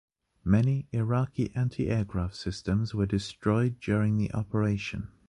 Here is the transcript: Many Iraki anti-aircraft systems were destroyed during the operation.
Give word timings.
Many 0.43 0.87
Iraki 0.91 1.55
anti-aircraft 1.55 2.35
systems 2.35 2.95
were 2.95 3.05
destroyed 3.05 3.79
during 3.79 4.17
the 4.17 4.33
operation. 4.33 5.09